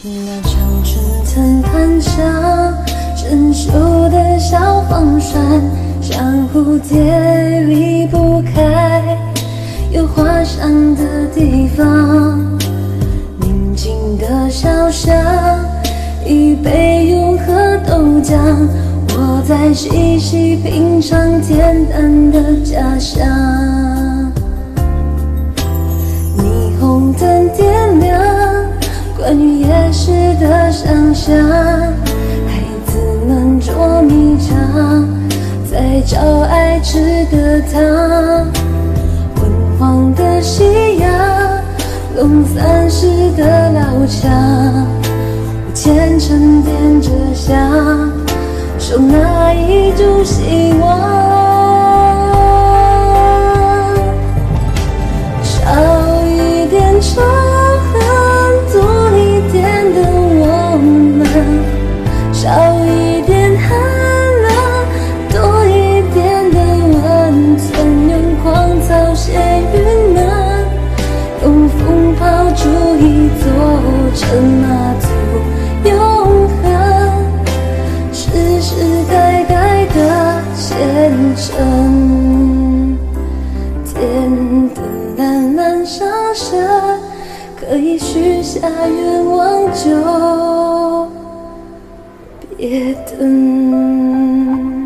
[0.00, 0.52] 那长
[0.84, 2.22] 春藤攀上
[3.16, 3.72] 生锈
[4.08, 5.42] 的小黄栓，
[6.00, 9.02] 像蝴蝶离不开
[9.90, 12.38] 有花香的地方。
[13.40, 15.12] 宁静的小巷，
[16.24, 18.38] 一杯永和豆浆，
[19.08, 23.87] 我在细细品尝恬淡的家乡。
[31.28, 35.06] 想，孩子们捉迷藏，
[35.70, 38.46] 在找爱吃的糖。
[39.36, 41.10] 昏黄的夕阳，
[42.16, 44.30] 龙山寺的老墙，
[45.66, 48.10] 我虔诚点着香，
[48.78, 51.27] 守那一株希望。
[85.98, 86.64] 上身，
[87.56, 91.08] 可以许下愿望就
[92.56, 94.77] 别等。